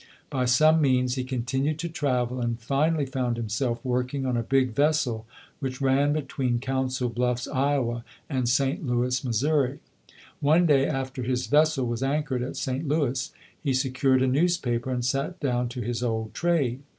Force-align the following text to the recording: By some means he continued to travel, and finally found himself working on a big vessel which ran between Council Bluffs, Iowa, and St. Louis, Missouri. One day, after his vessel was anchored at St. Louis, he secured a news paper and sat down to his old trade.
By 0.31 0.45
some 0.45 0.81
means 0.81 1.13
he 1.13 1.23
continued 1.23 1.77
to 1.77 1.87
travel, 1.87 2.41
and 2.41 2.59
finally 2.59 3.05
found 3.05 3.37
himself 3.37 3.85
working 3.85 4.25
on 4.25 4.35
a 4.35 4.41
big 4.41 4.71
vessel 4.73 5.27
which 5.59 5.79
ran 5.79 6.11
between 6.13 6.57
Council 6.57 7.07
Bluffs, 7.07 7.47
Iowa, 7.47 8.03
and 8.27 8.49
St. 8.49 8.83
Louis, 8.83 9.23
Missouri. 9.23 9.77
One 10.39 10.65
day, 10.65 10.87
after 10.87 11.21
his 11.21 11.45
vessel 11.45 11.85
was 11.85 12.01
anchored 12.01 12.41
at 12.41 12.57
St. 12.57 12.87
Louis, 12.87 13.31
he 13.61 13.75
secured 13.75 14.23
a 14.23 14.27
news 14.27 14.57
paper 14.57 14.89
and 14.89 15.05
sat 15.05 15.39
down 15.39 15.69
to 15.69 15.81
his 15.81 16.01
old 16.01 16.33
trade. 16.33 16.81